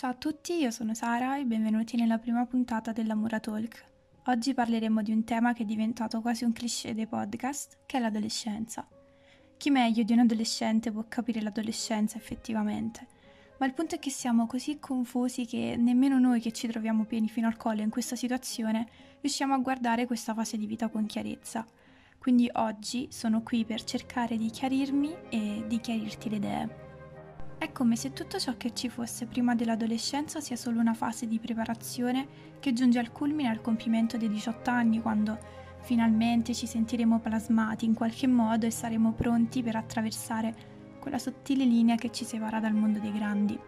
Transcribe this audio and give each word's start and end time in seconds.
Ciao 0.00 0.12
a 0.12 0.14
tutti, 0.14 0.54
io 0.54 0.70
sono 0.70 0.94
Sara 0.94 1.36
e 1.36 1.44
benvenuti 1.44 1.94
nella 1.94 2.16
prima 2.16 2.46
puntata 2.46 2.90
della 2.90 3.14
Mura 3.14 3.38
Talk. 3.38 3.84
Oggi 4.28 4.54
parleremo 4.54 5.02
di 5.02 5.12
un 5.12 5.24
tema 5.24 5.52
che 5.52 5.64
è 5.64 5.66
diventato 5.66 6.22
quasi 6.22 6.44
un 6.44 6.52
cliché 6.52 6.94
dei 6.94 7.06
podcast, 7.06 7.80
che 7.84 7.98
è 7.98 8.00
l'adolescenza. 8.00 8.88
Chi 9.58 9.68
meglio 9.68 10.02
di 10.02 10.14
un 10.14 10.20
adolescente 10.20 10.90
può 10.90 11.04
capire 11.06 11.42
l'adolescenza 11.42 12.16
effettivamente? 12.16 13.06
Ma 13.58 13.66
il 13.66 13.74
punto 13.74 13.96
è 13.96 13.98
che 13.98 14.08
siamo 14.08 14.46
così 14.46 14.78
confusi 14.78 15.44
che 15.44 15.76
nemmeno 15.76 16.18
noi 16.18 16.40
che 16.40 16.52
ci 16.52 16.66
troviamo 16.66 17.04
pieni 17.04 17.28
fino 17.28 17.46
al 17.46 17.58
collo 17.58 17.82
in 17.82 17.90
questa 17.90 18.16
situazione 18.16 18.88
riusciamo 19.20 19.52
a 19.52 19.58
guardare 19.58 20.06
questa 20.06 20.32
fase 20.32 20.56
di 20.56 20.64
vita 20.64 20.88
con 20.88 21.04
chiarezza. 21.04 21.66
Quindi 22.18 22.48
oggi 22.54 23.08
sono 23.10 23.42
qui 23.42 23.66
per 23.66 23.84
cercare 23.84 24.38
di 24.38 24.48
chiarirmi 24.48 25.14
e 25.28 25.64
di 25.68 25.78
chiarirti 25.78 26.30
le 26.30 26.36
idee. 26.36 26.89
È 27.60 27.72
come 27.72 27.94
se 27.94 28.14
tutto 28.14 28.38
ciò 28.38 28.56
che 28.56 28.72
ci 28.72 28.88
fosse 28.88 29.26
prima 29.26 29.54
dell'adolescenza 29.54 30.40
sia 30.40 30.56
solo 30.56 30.80
una 30.80 30.94
fase 30.94 31.26
di 31.26 31.38
preparazione 31.38 32.26
che 32.58 32.72
giunge 32.72 32.98
al 32.98 33.12
culmine 33.12 33.50
al 33.50 33.60
compimento 33.60 34.16
dei 34.16 34.30
18 34.30 34.70
anni, 34.70 35.02
quando 35.02 35.38
finalmente 35.80 36.54
ci 36.54 36.66
sentiremo 36.66 37.18
plasmati 37.18 37.84
in 37.84 37.92
qualche 37.92 38.26
modo 38.26 38.64
e 38.64 38.70
saremo 38.70 39.12
pronti 39.12 39.62
per 39.62 39.76
attraversare 39.76 40.54
quella 40.98 41.18
sottile 41.18 41.66
linea 41.66 41.96
che 41.96 42.10
ci 42.10 42.24
separa 42.24 42.60
dal 42.60 42.72
mondo 42.72 42.98
dei 42.98 43.12
grandi. 43.12 43.60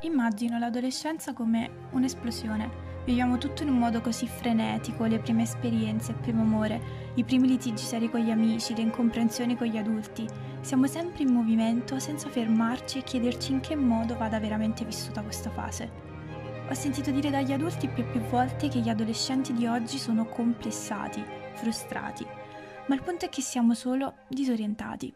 Immagino 0.00 0.58
l'adolescenza 0.58 1.32
come 1.34 1.70
un'esplosione 1.92 2.93
Viviamo 3.04 3.36
tutto 3.36 3.62
in 3.62 3.68
un 3.68 3.76
modo 3.76 4.00
così 4.00 4.26
frenetico, 4.26 5.04
le 5.04 5.18
prime 5.18 5.42
esperienze, 5.42 6.12
il 6.12 6.16
primo 6.16 6.40
amore, 6.40 6.80
i 7.14 7.24
primi 7.24 7.48
litigi 7.48 7.84
seri 7.84 8.08
con 8.08 8.20
gli 8.20 8.30
amici, 8.30 8.74
le 8.74 8.80
incomprensioni 8.80 9.58
con 9.58 9.66
gli 9.66 9.76
adulti. 9.76 10.26
Siamo 10.62 10.86
sempre 10.86 11.24
in 11.24 11.32
movimento 11.32 11.98
senza 11.98 12.30
fermarci 12.30 12.98
e 12.98 13.02
chiederci 13.02 13.52
in 13.52 13.60
che 13.60 13.76
modo 13.76 14.16
vada 14.16 14.40
veramente 14.40 14.86
vissuta 14.86 15.20
questa 15.20 15.50
fase. 15.50 15.90
Ho 16.66 16.72
sentito 16.72 17.10
dire 17.10 17.28
dagli 17.28 17.52
adulti 17.52 17.88
più 17.88 18.02
e 18.04 18.06
più 18.06 18.20
volte 18.20 18.68
che 18.68 18.78
gli 18.78 18.88
adolescenti 18.88 19.52
di 19.52 19.66
oggi 19.66 19.98
sono 19.98 20.24
complessati, 20.24 21.22
frustrati, 21.56 22.26
ma 22.86 22.94
il 22.94 23.02
punto 23.02 23.26
è 23.26 23.28
che 23.28 23.42
siamo 23.42 23.74
solo 23.74 24.14
disorientati. 24.28 25.12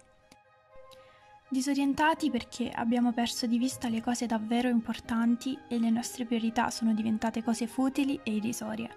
Disorientati 1.51 2.31
perché 2.31 2.71
abbiamo 2.71 3.15
perso 3.15 3.47
di 3.47 3.57
vista 3.57 3.89
le 3.89 4.03
cose 4.03 4.27
davvero 4.27 4.69
importanti 4.69 5.59
e 5.67 5.79
le 5.79 5.89
nostre 5.89 6.27
priorità 6.27 6.69
sono 6.69 6.93
diventate 6.93 7.43
cose 7.43 7.67
futili 7.67 8.21
e 8.23 8.35
irrisorie. 8.35 8.91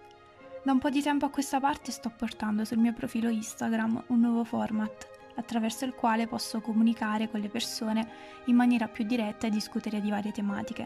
Da 0.62 0.74
un 0.74 0.80
po' 0.80 0.90
di 0.90 1.02
tempo 1.02 1.24
a 1.26 1.30
questa 1.30 1.62
parte 1.62 1.94
sto 1.94 2.10
portando 2.10 2.66
sul 2.66 2.80
mio 2.80 2.92
profilo 2.92 3.30
Instagram 3.30 4.04
un 4.08 4.20
nuovo 4.20 4.44
format 4.44 5.08
attraverso 5.36 5.86
il 5.86 5.94
quale 5.94 6.28
posso 6.28 6.60
comunicare 6.60 7.30
con 7.32 7.40
le 7.40 7.48
persone 7.48 8.10
in 8.48 8.56
maniera 8.58 8.90
più 8.90 9.06
diretta 9.06 9.48
e 9.48 9.50
discutere 9.50 10.02
di 10.02 10.10
varie 10.10 10.34
tematiche. 10.34 10.86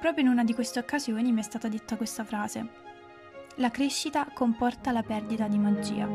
Proprio 0.00 0.24
in 0.24 0.30
una 0.30 0.42
di 0.42 0.54
queste 0.54 0.80
occasioni 0.80 1.30
mi 1.30 1.38
è 1.38 1.44
stata 1.44 1.68
detta 1.68 1.96
questa 1.96 2.24
frase. 2.24 2.68
La 3.58 3.70
crescita 3.70 4.26
comporta 4.34 4.90
la 4.90 5.04
perdita 5.04 5.46
di 5.46 5.56
magia. 5.56 6.08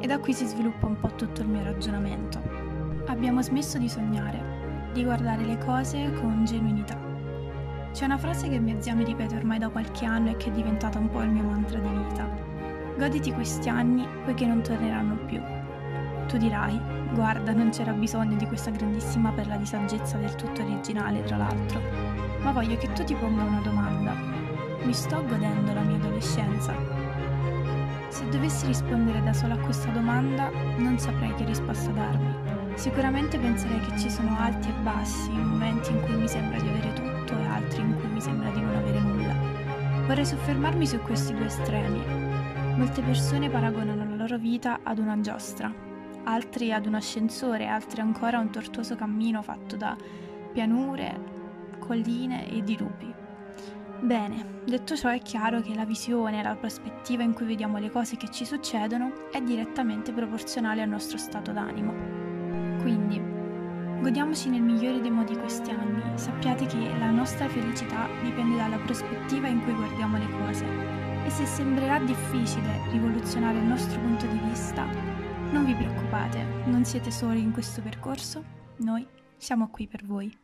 E 0.00 0.06
da 0.08 0.18
qui 0.18 0.32
si 0.32 0.44
sviluppa 0.44 0.86
un 0.86 0.98
po' 0.98 1.14
tutto 1.14 1.40
il 1.40 1.48
mio 1.48 1.62
ragionamento. 1.62 2.67
Abbiamo 3.08 3.40
smesso 3.40 3.78
di 3.78 3.88
sognare, 3.88 4.90
di 4.92 5.02
guardare 5.02 5.42
le 5.42 5.56
cose 5.56 6.12
con 6.20 6.44
genuinità. 6.44 6.98
C'è 7.90 8.04
una 8.04 8.18
frase 8.18 8.50
che 8.50 8.58
mia 8.58 8.78
zia 8.80 8.94
mi 8.94 9.02
ripete 9.02 9.34
ormai 9.34 9.58
da 9.58 9.70
qualche 9.70 10.04
anno 10.04 10.28
e 10.28 10.36
che 10.36 10.48
è 10.48 10.52
diventata 10.52 10.98
un 10.98 11.08
po' 11.08 11.22
il 11.22 11.30
mio 11.30 11.44
mantra 11.44 11.78
di 11.78 11.88
vita. 11.88 12.28
Goditi 12.98 13.32
questi 13.32 13.70
anni 13.70 14.06
poiché 14.24 14.44
non 14.44 14.60
torneranno 14.60 15.16
più. 15.24 15.40
Tu 16.26 16.36
dirai, 16.36 16.78
guarda, 17.14 17.54
non 17.54 17.70
c'era 17.70 17.92
bisogno 17.92 18.36
di 18.36 18.46
questa 18.46 18.70
grandissima 18.70 19.32
perla 19.32 19.56
di 19.56 19.64
saggezza 19.64 20.18
del 20.18 20.34
tutto 20.34 20.62
originale, 20.62 21.22
tra 21.22 21.38
l'altro. 21.38 21.80
Ma 22.42 22.52
voglio 22.52 22.76
che 22.76 22.92
tu 22.92 23.04
ti 23.04 23.14
ponga 23.14 23.42
una 23.42 23.60
domanda. 23.60 24.12
Mi 24.82 24.92
sto 24.92 25.24
godendo 25.26 25.72
la 25.72 25.80
mia 25.80 25.96
adolescenza? 25.96 26.74
Se 28.08 28.28
dovessi 28.28 28.66
rispondere 28.66 29.22
da 29.22 29.32
sola 29.32 29.54
a 29.54 29.58
questa 29.58 29.88
domanda, 29.92 30.50
non 30.76 30.98
saprei 30.98 31.32
che 31.36 31.46
risposta 31.46 31.90
darmi. 31.90 32.47
Sicuramente 32.78 33.40
penserei 33.40 33.80
che 33.80 33.98
ci 33.98 34.08
sono 34.08 34.36
alti 34.38 34.68
e 34.68 34.72
bassi, 34.84 35.30
momenti 35.32 35.90
in 35.90 36.00
cui 36.00 36.14
mi 36.14 36.28
sembra 36.28 36.60
di 36.60 36.68
avere 36.68 36.92
tutto 36.92 37.36
e 37.36 37.44
altri 37.44 37.80
in 37.80 37.96
cui 37.98 38.08
mi 38.08 38.20
sembra 38.20 38.50
di 38.50 38.60
non 38.60 38.72
avere 38.72 39.00
nulla. 39.00 39.34
Vorrei 40.06 40.24
soffermarmi 40.24 40.86
su 40.86 40.96
questi 41.00 41.34
due 41.34 41.46
estremi. 41.46 42.00
Molte 42.76 43.02
persone 43.02 43.50
paragonano 43.50 44.08
la 44.08 44.14
loro 44.14 44.38
vita 44.38 44.78
ad 44.84 44.98
una 44.98 45.20
giostra, 45.20 45.74
altri 46.22 46.72
ad 46.72 46.86
un 46.86 46.94
ascensore, 46.94 47.66
altri 47.66 48.00
ancora 48.00 48.38
a 48.38 48.42
un 48.42 48.50
tortuoso 48.50 48.94
cammino 48.94 49.42
fatto 49.42 49.74
da 49.74 49.96
pianure, 50.52 51.18
colline 51.80 52.48
e 52.48 52.62
dirupi. 52.62 53.12
Bene, 54.02 54.60
detto 54.64 54.94
ciò 54.94 55.08
è 55.08 55.20
chiaro 55.20 55.60
che 55.62 55.74
la 55.74 55.84
visione, 55.84 56.44
la 56.44 56.54
prospettiva 56.54 57.24
in 57.24 57.32
cui 57.32 57.46
vediamo 57.46 57.78
le 57.78 57.90
cose 57.90 58.16
che 58.16 58.30
ci 58.30 58.44
succedono 58.44 59.30
è 59.32 59.40
direttamente 59.40 60.12
proporzionale 60.12 60.82
al 60.82 60.88
nostro 60.88 61.18
stato 61.18 61.50
d'animo. 61.50 62.17
Quindi, 62.88 63.20
godiamoci 64.00 64.48
nel 64.48 64.62
migliore 64.62 65.02
dei 65.02 65.10
modi 65.10 65.36
questi 65.36 65.70
anni, 65.70 66.02
sappiate 66.18 66.64
che 66.64 66.78
la 66.98 67.10
nostra 67.10 67.46
felicità 67.46 68.08
dipende 68.22 68.56
dalla 68.56 68.78
prospettiva 68.78 69.46
in 69.46 69.62
cui 69.62 69.74
guardiamo 69.74 70.16
le 70.16 70.30
cose. 70.30 70.64
E 71.26 71.28
se 71.28 71.44
sembrerà 71.44 71.98
difficile 71.98 72.90
rivoluzionare 72.90 73.58
il 73.58 73.66
nostro 73.66 74.00
punto 74.00 74.24
di 74.24 74.38
vista, 74.38 74.86
non 75.52 75.66
vi 75.66 75.74
preoccupate, 75.74 76.42
non 76.64 76.86
siete 76.86 77.10
soli 77.10 77.42
in 77.42 77.52
questo 77.52 77.82
percorso, 77.82 78.42
noi 78.78 79.06
siamo 79.36 79.68
qui 79.68 79.86
per 79.86 80.06
voi. 80.06 80.34